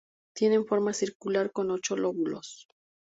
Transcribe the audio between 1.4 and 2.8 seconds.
con ocho lóbulos.